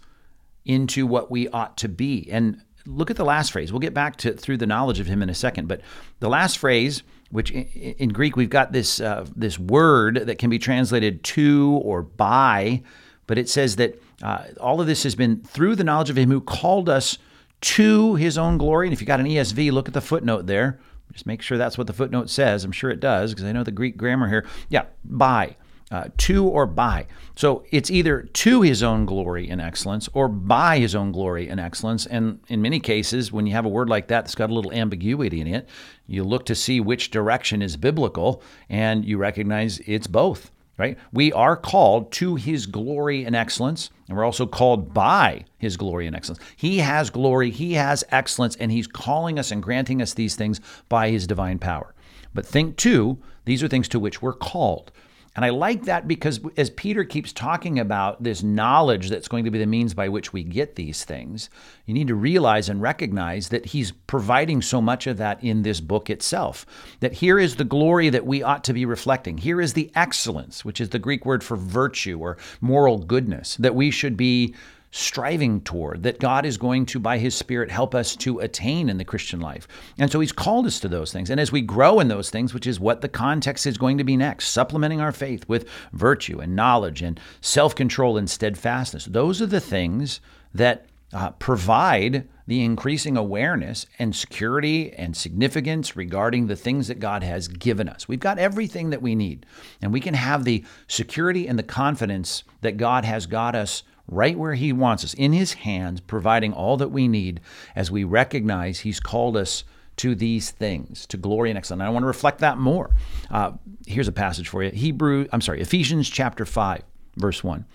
into 0.65 1.07
what 1.07 1.31
we 1.31 1.47
ought 1.49 1.77
to 1.77 1.87
be. 1.87 2.27
And 2.29 2.61
look 2.85 3.09
at 3.09 3.15
the 3.15 3.25
last 3.25 3.53
phrase. 3.53 3.71
We'll 3.71 3.79
get 3.79 3.93
back 3.93 4.17
to 4.17 4.33
through 4.33 4.57
the 4.57 4.67
knowledge 4.67 4.99
of 4.99 5.07
him 5.07 5.21
in 5.21 5.29
a 5.29 5.33
second, 5.33 5.69
but 5.69 5.81
the 6.19 6.29
last 6.29 6.57
phrase, 6.57 7.03
which 7.31 7.51
in, 7.51 8.09
Greek 8.09 8.35
we've 8.35 8.49
got 8.49 8.71
this 8.71 8.99
uh, 8.99 9.25
this 9.35 9.59
word 9.59 10.15
that 10.27 10.37
can 10.37 10.49
be 10.49 10.59
translated 10.59 11.23
to 11.23 11.79
or 11.83 12.01
by, 12.01 12.81
but 13.25 13.37
it 13.37 13.49
says 13.49 13.75
that 13.75 14.01
uh, 14.23 14.45
all 14.59 14.79
of 14.81 14.87
this 14.87 15.03
has 15.03 15.15
been 15.15 15.41
through 15.41 15.75
the 15.75 15.83
knowledge 15.83 16.09
of 16.09 16.17
him 16.17 16.31
who 16.31 16.41
called 16.41 16.89
us 16.89 17.17
to 17.59 18.15
his 18.15 18.37
own 18.37 18.57
glory. 18.57 18.87
And 18.87 18.93
if 18.93 19.01
you 19.01 19.07
got 19.07 19.19
an 19.19 19.25
ESV, 19.25 19.71
look 19.71 19.87
at 19.87 19.93
the 19.93 20.01
footnote 20.01 20.47
there. 20.47 20.79
Just 21.11 21.25
make 21.25 21.41
sure 21.41 21.57
that's 21.57 21.77
what 21.77 21.87
the 21.87 21.93
footnote 21.93 22.29
says. 22.29 22.63
I'm 22.63 22.71
sure 22.71 22.89
it 22.89 22.99
does 22.99 23.31
because 23.33 23.45
I 23.45 23.51
know 23.51 23.63
the 23.63 23.71
Greek 23.71 23.97
grammar 23.97 24.27
here. 24.27 24.45
Yeah, 24.69 24.85
by 25.03 25.55
uh, 25.91 26.05
to 26.17 26.45
or 26.45 26.65
by. 26.65 27.07
So 27.35 27.63
it's 27.71 27.89
either 27.89 28.23
to 28.23 28.61
his 28.61 28.83
own 28.83 29.05
glory 29.05 29.49
and 29.49 29.61
excellence 29.61 30.09
or 30.13 30.27
by 30.27 30.79
his 30.79 30.95
own 30.95 31.11
glory 31.11 31.47
and 31.47 31.59
excellence. 31.59 32.05
And 32.05 32.39
in 32.47 32.61
many 32.61 32.79
cases, 32.79 33.31
when 33.31 33.45
you 33.45 33.53
have 33.53 33.65
a 33.65 33.69
word 33.69 33.89
like 33.89 34.07
that 34.07 34.25
that's 34.25 34.35
got 34.35 34.49
a 34.49 34.53
little 34.53 34.73
ambiguity 34.73 35.39
in 35.39 35.47
it, 35.47 35.69
you 36.07 36.23
look 36.23 36.45
to 36.47 36.55
see 36.55 36.79
which 36.79 37.11
direction 37.11 37.61
is 37.61 37.77
biblical 37.77 38.41
and 38.69 39.05
you 39.05 39.17
recognize 39.17 39.79
it's 39.85 40.07
both 40.07 40.51
right? 40.77 40.97
We 41.11 41.33
are 41.33 41.57
called 41.57 42.11
to 42.13 42.35
his 42.35 42.67
glory 42.67 43.25
and 43.25 43.35
excellence, 43.35 43.89
and 44.07 44.15
we're 44.15 44.23
also 44.23 44.45
called 44.45 44.93
by 44.93 45.45
his 45.57 45.75
glory 45.75 46.05
and 46.05 46.15
excellence. 46.15 46.39
He 46.55 46.77
has 46.77 47.09
glory, 47.09 47.49
he 47.49 47.73
has 47.73 48.03
excellence, 48.11 48.55
and 48.57 48.71
he's 48.71 48.87
calling 48.87 49.39
us 49.39 49.51
and 49.51 49.61
granting 49.61 50.01
us 50.01 50.13
these 50.13 50.35
things 50.35 50.61
by 50.87 51.09
his 51.09 51.25
divine 51.25 51.57
power. 51.59 51.95
But 52.33 52.45
think 52.45 52.77
too, 52.77 53.17
these 53.45 53.63
are 53.63 53.67
things 53.67 53.87
to 53.89 53.99
which 53.99 54.21
we're 54.21 54.33
called. 54.33 54.91
And 55.37 55.45
I 55.45 55.49
like 55.49 55.85
that 55.85 56.07
because 56.07 56.39
as 56.57 56.71
Peter 56.71 57.03
keeps 57.03 57.31
talking 57.31 57.77
about 57.77 58.23
this 58.23 58.41
knowledge 58.41 59.09
that's 59.09 59.27
going 59.27 59.45
to 59.45 59.51
be 59.51 59.59
the 59.59 59.67
means 59.67 59.93
by 59.93 60.09
which 60.09 60.33
we 60.33 60.43
get 60.43 60.75
these 60.75 61.05
things, 61.05 61.51
you 61.85 61.93
need 61.93 62.07
to 62.07 62.15
realize 62.15 62.69
and 62.69 62.81
recognize 62.81 63.49
that 63.49 63.67
he's 63.67 63.91
providing 63.91 64.63
so 64.63 64.81
much 64.81 65.05
of 65.05 65.17
that 65.17 65.43
in 65.43 65.61
this 65.61 65.79
book 65.79 66.09
itself. 66.09 66.65
That 67.01 67.13
here 67.13 67.37
is 67.37 67.57
the 67.57 67.63
glory 67.63 68.09
that 68.09 68.25
we 68.25 68.41
ought 68.41 68.63
to 68.63 68.73
be 68.73 68.83
reflecting. 68.83 69.37
Here 69.37 69.61
is 69.61 69.73
the 69.73 69.91
excellence, 69.93 70.65
which 70.65 70.81
is 70.81 70.89
the 70.89 70.97
Greek 70.97 71.23
word 71.23 71.43
for 71.43 71.55
virtue 71.55 72.17
or 72.17 72.39
moral 72.59 72.97
goodness, 72.97 73.57
that 73.57 73.75
we 73.75 73.91
should 73.91 74.17
be 74.17 74.55
striving 74.91 75.61
toward, 75.61 76.03
that 76.03 76.19
God 76.19 76.45
is 76.45 76.57
going 76.57 76.85
to, 76.87 76.99
by 76.99 77.17
His 77.17 77.35
Spirit, 77.35 77.69
help 77.69 77.93
us 77.93 78.15
to 78.17 78.39
attain 78.39 78.89
in 78.89 78.97
the 78.97 79.05
Christian 79.05 79.39
life. 79.39 79.67
And 79.97 80.11
so 80.11 80.19
He's 80.19 80.31
called 80.31 80.65
us 80.65 80.79
to 80.79 80.87
those 80.87 81.11
things. 81.11 81.29
And 81.29 81.39
as 81.39 81.51
we 81.51 81.61
grow 81.61 81.99
in 81.99 82.07
those 82.07 82.29
things, 82.29 82.53
which 82.53 82.67
is 82.67 82.79
what 82.79 83.01
the 83.01 83.09
context 83.09 83.67
is 83.67 83.77
going 83.77 83.97
to 83.97 84.03
be 84.03 84.17
next, 84.17 84.49
supplementing 84.49 85.01
our 85.01 85.11
faith 85.11 85.47
with 85.47 85.67
virtue 85.93 86.39
and 86.39 86.55
knowledge 86.55 87.01
and 87.01 87.19
self 87.41 87.75
control 87.75 88.17
and 88.17 88.29
steadfastness, 88.29 89.05
those 89.05 89.41
are 89.41 89.47
the 89.47 89.61
things 89.61 90.21
that 90.53 90.87
uh, 91.13 91.31
provide 91.31 92.27
the 92.47 92.63
increasing 92.63 93.17
awareness 93.17 93.85
and 93.99 94.15
security 94.15 94.93
and 94.93 95.15
significance 95.15 95.95
regarding 95.95 96.47
the 96.47 96.55
things 96.55 96.87
that 96.87 96.99
God 96.99 97.23
has 97.23 97.47
given 97.47 97.89
us. 97.89 98.07
We've 98.07 98.19
got 98.19 98.39
everything 98.39 98.89
that 98.89 99.01
we 99.01 99.15
need, 99.15 99.45
and 99.81 99.91
we 99.91 99.99
can 99.99 100.13
have 100.13 100.43
the 100.43 100.63
security 100.87 101.47
and 101.47 101.59
the 101.59 101.63
confidence 101.63 102.43
that 102.61 102.77
God 102.77 103.05
has 103.05 103.25
got 103.25 103.55
us 103.55 103.83
right 104.07 104.37
where 104.37 104.53
He 104.53 104.73
wants 104.73 105.03
us, 105.03 105.13
in 105.13 105.33
His 105.33 105.53
hands, 105.53 105.99
providing 106.01 106.53
all 106.53 106.77
that 106.77 106.89
we 106.89 107.07
need 107.07 107.41
as 107.75 107.91
we 107.91 108.03
recognize 108.03 108.79
He's 108.79 108.99
called 108.99 109.37
us 109.37 109.63
to 109.97 110.13
these 110.13 110.51
things, 110.51 111.05
to 111.07 111.17
glory 111.17 111.49
and 111.49 111.57
excellence. 111.57 111.81
And 111.81 111.87
I 111.87 111.91
want 111.91 112.03
to 112.03 112.07
reflect 112.07 112.39
that 112.39 112.57
more. 112.57 112.91
Uh, 113.31 113.53
here's 113.85 114.07
a 114.07 114.11
passage 114.11 114.47
for 114.47 114.63
you 114.63 114.69
Hebrew, 114.69 115.27
I'm 115.31 115.41
sorry, 115.41 115.61
Ephesians 115.61 116.09
chapter 116.09 116.45
5, 116.45 116.81
verse 117.15 117.43
1. 117.43 117.65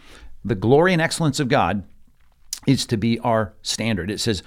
The 0.45 0.55
glory 0.55 0.93
and 0.93 1.03
excellence 1.03 1.41
of 1.41 1.49
God 1.49 1.85
is 2.67 2.87
to 2.87 2.97
be 2.97 3.19
our 3.21 3.55
standard. 3.63 4.11
It 4.11 4.21
says, 4.21 4.43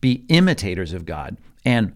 be 0.00 0.24
imitators 0.28 0.92
of 0.92 1.04
God 1.04 1.36
and 1.64 1.94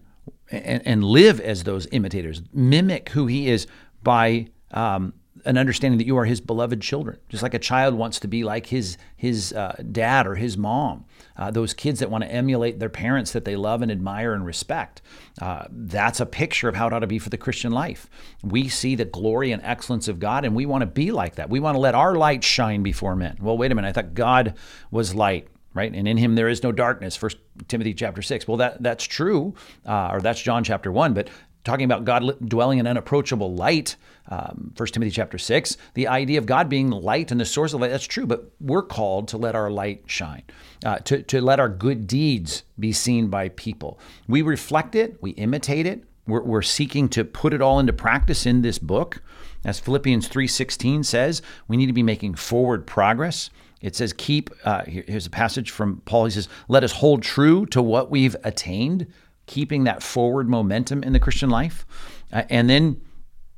and, 0.51 0.85
and 0.85 1.03
live 1.03 1.39
as 1.39 1.63
those 1.63 1.87
imitators. 1.91 2.41
Mimic 2.53 3.09
who 3.09 3.27
He 3.27 3.49
is 3.49 3.67
by 4.03 4.47
um, 4.71 5.13
an 5.45 5.57
understanding 5.57 5.97
that 5.97 6.05
you 6.05 6.17
are 6.17 6.25
his 6.25 6.41
beloved 6.41 6.81
children, 6.81 7.17
just 7.29 7.43
like 7.43 7.53
a 7.53 7.59
child 7.59 7.93
wants 7.95 8.19
to 8.19 8.27
be 8.27 8.43
like 8.43 8.67
his 8.67 8.97
his 9.15 9.53
uh, 9.53 9.75
dad 9.91 10.27
or 10.27 10.35
his 10.35 10.57
mom. 10.57 11.05
Uh, 11.37 11.51
those 11.51 11.73
kids 11.73 11.99
that 11.99 12.09
want 12.09 12.23
to 12.23 12.31
emulate 12.31 12.79
their 12.79 12.89
parents 12.89 13.31
that 13.31 13.45
they 13.45 13.55
love 13.55 13.81
and 13.81 13.91
admire 13.91 14.33
and 14.33 14.45
respect. 14.45 15.01
Uh, 15.41 15.65
that's 15.69 16.19
a 16.19 16.25
picture 16.25 16.67
of 16.69 16.75
how 16.75 16.87
it 16.87 16.93
ought 16.93 16.99
to 16.99 17.07
be 17.07 17.19
for 17.19 17.29
the 17.29 17.37
Christian 17.37 17.71
life. 17.71 18.09
We 18.43 18.67
see 18.67 18.95
the 18.95 19.05
glory 19.05 19.51
and 19.51 19.61
excellence 19.63 20.07
of 20.07 20.19
God, 20.19 20.45
and 20.45 20.55
we 20.55 20.65
want 20.65 20.81
to 20.81 20.87
be 20.87 21.11
like 21.11 21.35
that. 21.35 21.49
We 21.49 21.59
want 21.59 21.75
to 21.75 21.79
let 21.79 21.95
our 21.95 22.15
light 22.15 22.43
shine 22.43 22.83
before 22.83 23.15
men. 23.15 23.37
Well, 23.41 23.57
wait 23.57 23.71
a 23.71 23.75
minute. 23.75 23.89
I 23.89 23.93
thought 23.93 24.13
God 24.13 24.55
was 24.91 25.15
light 25.15 25.47
right? 25.73 25.93
And 25.93 26.07
in 26.07 26.17
him 26.17 26.35
there 26.35 26.49
is 26.49 26.63
no 26.63 26.71
darkness. 26.71 27.15
First 27.15 27.37
Timothy 27.67 27.93
chapter 27.93 28.21
six. 28.21 28.47
Well, 28.47 28.57
that 28.57 28.81
that's 28.83 29.05
true, 29.05 29.55
uh, 29.85 30.09
or 30.11 30.21
that's 30.21 30.41
John 30.41 30.63
chapter 30.63 30.91
one. 30.91 31.13
But 31.13 31.29
talking 31.63 31.85
about 31.85 32.05
God 32.05 32.37
dwelling 32.47 32.79
in 32.79 32.87
unapproachable 32.87 33.53
light, 33.53 33.95
um, 34.29 34.73
1 34.75 34.87
Timothy 34.89 35.11
chapter 35.11 35.37
6, 35.37 35.77
the 35.93 36.07
idea 36.07 36.39
of 36.39 36.45
God 36.45 36.69
being 36.69 36.89
light 36.89 37.31
and 37.31 37.39
the 37.39 37.45
source 37.45 37.73
of 37.73 37.81
light, 37.81 37.89
that's 37.89 38.05
true, 38.05 38.25
but 38.25 38.51
we're 38.59 38.81
called 38.81 39.27
to 39.29 39.37
let 39.37 39.55
our 39.55 39.69
light 39.69 40.03
shine, 40.05 40.43
uh, 40.85 40.97
to, 40.99 41.21
to 41.23 41.41
let 41.41 41.59
our 41.59 41.69
good 41.69 42.07
deeds 42.07 42.63
be 42.79 42.91
seen 42.91 43.27
by 43.27 43.49
people. 43.49 43.99
We 44.27 44.41
reflect 44.41 44.95
it, 44.95 45.21
we 45.21 45.31
imitate 45.31 45.85
it, 45.85 46.03
we're, 46.27 46.43
we're 46.43 46.61
seeking 46.61 47.09
to 47.09 47.23
put 47.23 47.53
it 47.53 47.61
all 47.61 47.79
into 47.79 47.93
practice 47.93 48.45
in 48.45 48.61
this 48.61 48.79
book. 48.79 49.21
As 49.63 49.79
Philippians 49.79 50.27
3.16 50.27 51.05
says, 51.05 51.41
we 51.67 51.77
need 51.77 51.87
to 51.87 51.93
be 51.93 52.03
making 52.03 52.35
forward 52.35 52.87
progress. 52.87 53.51
It 53.81 53.95
says, 53.95 54.13
keep, 54.13 54.49
uh, 54.63 54.83
here, 54.85 55.03
here's 55.07 55.25
a 55.25 55.31
passage 55.31 55.71
from 55.71 56.01
Paul. 56.05 56.25
He 56.25 56.31
says, 56.31 56.47
let 56.67 56.83
us 56.83 56.91
hold 56.91 57.23
true 57.23 57.65
to 57.67 57.81
what 57.81 58.09
we've 58.09 58.35
attained 58.43 59.07
keeping 59.51 59.83
that 59.83 60.01
forward 60.01 60.47
momentum 60.47 61.03
in 61.03 61.11
the 61.11 61.19
Christian 61.19 61.49
life. 61.49 61.85
Uh, 62.31 62.43
and 62.49 62.69
then 62.69 63.01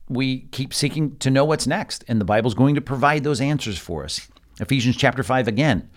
we 0.10 0.40
keep 0.52 0.74
seeking 0.74 1.16
to 1.18 1.30
know 1.30 1.46
what's 1.46 1.68
next. 1.68 2.04
And 2.08 2.20
the 2.20 2.26
Bible's 2.26 2.56
going 2.56 2.74
to 2.74 2.82
provide 2.82 3.24
those 3.24 3.40
answers 3.40 3.78
for 3.78 4.04
us. 4.04 4.28
Ephesians 4.60 4.98
chapter 4.98 5.22
5 5.22 5.48
again, 5.48 5.88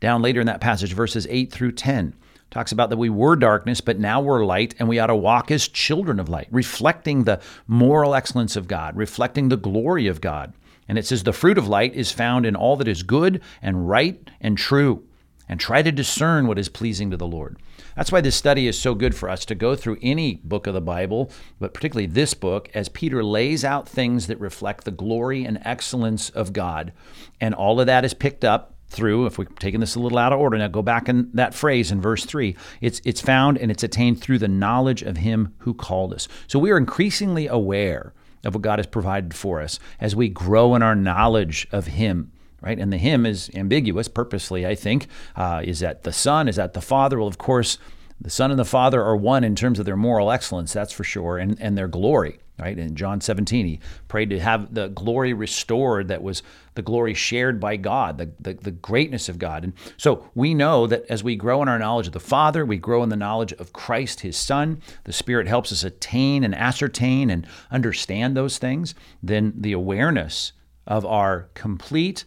down 0.00 0.22
later 0.22 0.40
in 0.40 0.46
that 0.46 0.62
passage, 0.62 0.94
verses 0.94 1.26
8 1.28 1.52
through 1.52 1.72
10, 1.72 2.14
talks 2.50 2.72
about 2.72 2.88
that 2.88 2.96
we 2.96 3.10
were 3.10 3.36
darkness, 3.36 3.82
but 3.82 3.98
now 3.98 4.18
we're 4.18 4.46
light, 4.46 4.74
and 4.78 4.88
we 4.88 4.98
ought 4.98 5.08
to 5.08 5.16
walk 5.16 5.50
as 5.50 5.68
children 5.68 6.18
of 6.18 6.30
light, 6.30 6.48
reflecting 6.50 7.24
the 7.24 7.40
moral 7.66 8.14
excellence 8.14 8.56
of 8.56 8.66
God, 8.66 8.96
reflecting 8.96 9.50
the 9.50 9.58
glory 9.58 10.06
of 10.06 10.22
God. 10.22 10.54
And 10.88 10.96
it 10.96 11.04
says, 11.04 11.22
the 11.22 11.32
fruit 11.34 11.58
of 11.58 11.68
light 11.68 11.94
is 11.94 12.12
found 12.12 12.46
in 12.46 12.56
all 12.56 12.76
that 12.76 12.88
is 12.88 13.02
good 13.02 13.42
and 13.60 13.88
right 13.88 14.30
and 14.40 14.56
true, 14.56 15.04
and 15.48 15.60
try 15.60 15.82
to 15.82 15.92
discern 15.92 16.46
what 16.46 16.58
is 16.58 16.68
pleasing 16.68 17.10
to 17.10 17.16
the 17.16 17.26
Lord. 17.26 17.58
That's 17.96 18.10
why 18.10 18.20
this 18.20 18.36
study 18.36 18.66
is 18.66 18.78
so 18.78 18.94
good 18.94 19.14
for 19.14 19.28
us 19.28 19.44
to 19.46 19.54
go 19.54 19.76
through 19.76 19.98
any 20.02 20.36
book 20.42 20.66
of 20.66 20.74
the 20.74 20.80
Bible, 20.80 21.30
but 21.60 21.74
particularly 21.74 22.06
this 22.06 22.34
book, 22.34 22.68
as 22.74 22.88
Peter 22.88 23.22
lays 23.22 23.64
out 23.64 23.88
things 23.88 24.26
that 24.26 24.40
reflect 24.40 24.84
the 24.84 24.90
glory 24.90 25.44
and 25.44 25.60
excellence 25.62 26.30
of 26.30 26.52
God. 26.52 26.92
And 27.40 27.54
all 27.54 27.80
of 27.80 27.86
that 27.86 28.04
is 28.04 28.14
picked 28.14 28.44
up 28.44 28.74
through, 28.88 29.26
if 29.26 29.38
we're 29.38 29.44
taking 29.44 29.80
this 29.80 29.96
a 29.96 30.00
little 30.00 30.18
out 30.18 30.32
of 30.32 30.40
order, 30.40 30.56
now 30.56 30.68
go 30.68 30.82
back 30.82 31.08
in 31.08 31.30
that 31.34 31.54
phrase 31.54 31.90
in 31.90 32.00
verse 32.00 32.24
3. 32.24 32.56
It's, 32.80 33.00
it's 33.04 33.20
found 33.20 33.58
and 33.58 33.70
it's 33.70 33.82
attained 33.82 34.20
through 34.20 34.38
the 34.38 34.48
knowledge 34.48 35.02
of 35.02 35.18
Him 35.18 35.54
who 35.58 35.74
called 35.74 36.14
us. 36.14 36.28
So 36.46 36.58
we 36.58 36.70
are 36.70 36.78
increasingly 36.78 37.46
aware 37.46 38.12
of 38.44 38.54
what 38.54 38.62
God 38.62 38.78
has 38.78 38.86
provided 38.86 39.34
for 39.34 39.60
us 39.60 39.78
as 40.00 40.14
we 40.14 40.28
grow 40.28 40.74
in 40.74 40.82
our 40.82 40.94
knowledge 40.94 41.66
of 41.72 41.88
Him 41.88 42.30
right? 42.64 42.78
And 42.78 42.92
the 42.92 42.98
him 42.98 43.26
is 43.26 43.50
ambiguous 43.54 44.08
purposely, 44.08 44.66
I 44.66 44.74
think. 44.74 45.06
Uh, 45.36 45.62
is 45.64 45.80
that 45.80 46.02
the 46.02 46.12
Son? 46.12 46.48
Is 46.48 46.56
that 46.56 46.72
the 46.72 46.80
Father? 46.80 47.18
Well, 47.18 47.28
of 47.28 47.38
course, 47.38 47.78
the 48.20 48.30
Son 48.30 48.50
and 48.50 48.58
the 48.58 48.64
Father 48.64 49.02
are 49.02 49.16
one 49.16 49.44
in 49.44 49.54
terms 49.54 49.78
of 49.78 49.84
their 49.84 49.96
moral 49.96 50.30
excellence, 50.30 50.72
that's 50.72 50.92
for 50.92 51.04
sure, 51.04 51.36
and, 51.36 51.60
and 51.60 51.76
their 51.76 51.88
glory, 51.88 52.38
right? 52.58 52.78
In 52.78 52.94
John 52.94 53.20
17, 53.20 53.66
he 53.66 53.80
prayed 54.08 54.30
to 54.30 54.40
have 54.40 54.72
the 54.72 54.88
glory 54.88 55.34
restored 55.34 56.08
that 56.08 56.22
was 56.22 56.42
the 56.74 56.80
glory 56.80 57.12
shared 57.12 57.60
by 57.60 57.76
God, 57.76 58.16
the, 58.16 58.30
the, 58.40 58.54
the 58.54 58.70
greatness 58.70 59.28
of 59.28 59.38
God. 59.38 59.64
And 59.64 59.74
so 59.96 60.30
we 60.34 60.54
know 60.54 60.86
that 60.86 61.04
as 61.10 61.22
we 61.22 61.36
grow 61.36 61.60
in 61.60 61.68
our 61.68 61.78
knowledge 61.78 62.06
of 62.06 62.12
the 62.12 62.20
Father, 62.20 62.64
we 62.64 62.78
grow 62.78 63.02
in 63.02 63.10
the 63.10 63.16
knowledge 63.16 63.52
of 63.54 63.74
Christ, 63.74 64.20
his 64.20 64.36
Son, 64.36 64.80
the 65.04 65.12
Spirit 65.12 65.46
helps 65.46 65.70
us 65.70 65.84
attain 65.84 66.44
and 66.44 66.54
ascertain 66.54 67.30
and 67.30 67.46
understand 67.70 68.36
those 68.36 68.56
things, 68.56 68.94
then 69.22 69.52
the 69.56 69.72
awareness 69.72 70.52
of 70.86 71.04
our 71.04 71.48
complete 71.54 72.24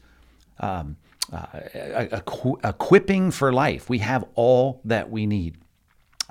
um, 0.60 0.98
uh, 1.32 2.20
equipping 2.64 3.32
for 3.32 3.52
life. 3.52 3.90
We 3.90 4.00
have 4.00 4.26
all 4.36 4.82
that 4.86 5.10
we 5.10 5.26
need. 5.26 5.58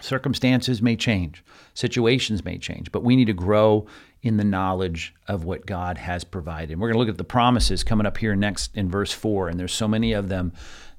Circumstances 0.01 0.83
may 0.83 0.95
change, 0.95 1.43
situations 1.73 2.45
may 2.45 2.59
change, 2.59 2.93
but 2.93 3.03
we 3.03 3.17
need 3.17 3.27
to 3.27 3.33
grow 3.33 3.87
in 4.23 4.37
the 4.37 4.45
knowledge 4.45 5.15
of 5.27 5.45
what 5.45 5.65
God 5.65 5.97
has 5.97 6.23
provided. 6.23 6.79
We're 6.79 6.89
going 6.89 6.95
to 6.95 6.99
look 6.99 7.09
at 7.09 7.17
the 7.17 7.25
promises 7.25 7.83
coming 7.83 8.07
up 8.07 8.19
here 8.19 8.37
next 8.37 8.77
in 8.77 8.91
verse 8.91 9.13
4, 9.13 9.49
and 9.49 9.59
there's 9.59 9.73
so 9.73 9.89
many 9.89 10.13
of 10.13 10.29
them 10.29 10.53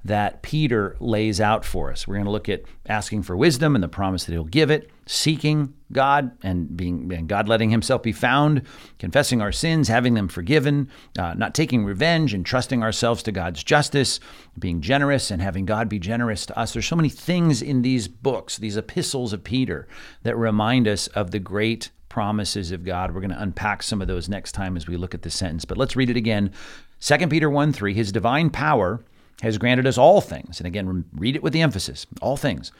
that 0.08 0.42
Peter 0.42 0.96
lays 1.00 1.40
out 1.40 1.64
for 1.64 1.90
us. 1.90 2.06
We're 2.06 2.16
going 2.16 2.26
to 2.26 2.30
look 2.30 2.48
at 2.48 2.62
asking 2.86 3.22
for 3.22 3.36
wisdom 3.36 3.74
and 3.74 3.82
the 3.82 3.88
promise 3.88 4.24
that 4.24 4.32
he'll 4.32 4.44
give 4.44 4.70
it, 4.70 4.90
seeking 5.06 5.74
God 5.92 6.32
and 6.42 6.76
being 6.76 7.12
and 7.12 7.28
God 7.28 7.48
letting 7.48 7.70
himself 7.70 8.02
be 8.02 8.12
found, 8.12 8.62
confessing 8.98 9.40
our 9.40 9.52
sins, 9.52 9.88
having 9.88 10.14
them 10.14 10.28
forgiven, 10.28 10.90
uh, 11.18 11.34
not 11.34 11.54
taking 11.54 11.84
revenge 11.84 12.34
and 12.34 12.44
trusting 12.44 12.82
ourselves 12.82 13.22
to 13.22 13.32
God's 13.32 13.62
justice, 13.62 14.20
being 14.58 14.80
generous 14.80 15.30
and 15.30 15.40
having 15.40 15.64
God 15.64 15.88
be 15.88 15.98
generous 15.98 16.44
to 16.46 16.58
us. 16.58 16.72
There's 16.72 16.86
so 16.86 16.96
many 16.96 17.08
things 17.08 17.62
in 17.62 17.82
these 17.82 18.08
books, 18.08 18.58
these 18.58 18.76
epistles 18.76 19.32
of 19.32 19.44
Peter 19.44 19.86
that 20.22 20.36
remind 20.36 20.88
us 20.88 21.06
of 21.08 21.30
the 21.30 21.38
great 21.38 21.90
promises 22.08 22.72
of 22.72 22.84
God. 22.84 23.12
We're 23.12 23.20
going 23.20 23.30
to 23.30 23.42
unpack 23.42 23.82
some 23.82 24.02
of 24.02 24.08
those 24.08 24.28
next 24.28 24.52
time 24.52 24.76
as 24.76 24.86
we 24.86 24.96
look 24.96 25.14
at 25.14 25.22
the 25.22 25.30
sentence. 25.30 25.64
But 25.64 25.78
let's 25.78 25.96
read 25.96 26.10
it 26.10 26.16
again. 26.16 26.52
2 27.00 27.28
Peter 27.28 27.48
1 27.48 27.72
3, 27.72 27.94
his 27.94 28.10
divine 28.10 28.50
power 28.50 29.04
has 29.42 29.58
granted 29.58 29.86
us 29.86 29.98
all 29.98 30.20
things. 30.20 30.58
And 30.58 30.66
again, 30.66 31.04
read 31.12 31.36
it 31.36 31.42
with 31.42 31.52
the 31.52 31.62
emphasis 31.62 32.06
all 32.20 32.36
things. 32.36 32.72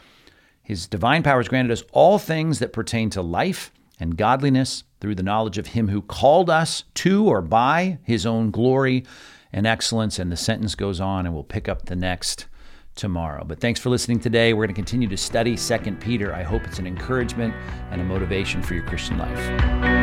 His 0.63 0.87
divine 0.87 1.23
power 1.23 1.39
has 1.39 1.49
granted 1.49 1.73
us 1.73 1.83
all 1.93 2.19
things 2.19 2.59
that 2.59 2.73
pertain 2.73 3.11
to 3.11 3.23
life 3.23 3.73
and 4.01 4.17
godliness 4.17 4.85
through 5.01 5.15
the 5.15 5.23
knowledge 5.23 5.59
of 5.59 5.69
him 5.69 5.89
who 5.89 6.03
called 6.03 6.51
us 6.51 6.85
to 6.95 7.27
or 7.27 7.41
by 7.41 7.99
his 8.03 8.27
own 8.27 8.51
glory 8.51 9.05
and 9.53 9.67
excellence. 9.67 10.19
And 10.19 10.31
the 10.31 10.37
sentence 10.37 10.75
goes 10.75 11.01
on, 11.01 11.25
and 11.25 11.35
we'll 11.35 11.45
pick 11.45 11.69
up 11.69 11.87
the 11.87 11.97
next 11.97 12.47
tomorrow. 12.95 13.45
But 13.45 13.61
thanks 13.61 13.81
for 13.81 13.91
listening 13.91 14.21
today. 14.21 14.53
We're 14.53 14.67
going 14.67 14.75
to 14.75 14.79
continue 14.79 15.09
to 15.09 15.17
study 15.17 15.57
2 15.57 15.79
Peter. 16.01 16.35
I 16.35 16.43
hope 16.43 16.65
it's 16.65 16.79
an 16.79 16.87
encouragement 16.87 17.55
and 17.91 18.01
a 18.01 18.05
motivation 18.05 18.63
for 18.63 18.75
your 18.75 18.85
Christian 18.85 19.17
life. 19.19 19.98